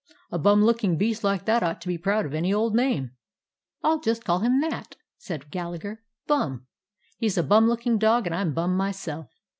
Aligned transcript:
A 0.31 0.39
bum 0.39 0.63
looking 0.63 0.97
beast 0.97 1.23
like 1.23 1.45
that 1.45 1.61
ought 1.61 1.79
to 1.81 1.87
be 1.87 1.95
proud 1.95 2.25
of 2.25 2.33
any 2.33 2.51
old 2.51 2.73
name." 2.73 3.11
"I'll 3.83 3.99
just 3.99 4.23
call 4.25 4.39
him 4.39 4.59
that," 4.61 4.95
said 5.19 5.51
Gallagher; 5.51 6.01
"Bum. 6.25 6.65
He 7.19 7.29
's 7.29 7.37
a 7.37 7.43
bum 7.43 7.67
looking 7.67 7.99
dog, 7.99 8.25
and 8.25 8.33
I 8.33 8.41
'm 8.41 8.51
bum 8.55 8.75
myself. 8.75 9.27